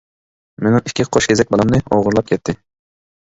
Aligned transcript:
مېنىڭ 0.67 0.81
ئىككى 0.89 1.05
قوشكېزەك 1.17 1.53
بالامنى 1.55 1.81
ئوغرىلاپ 1.83 2.31
كەتتى. 2.33 2.57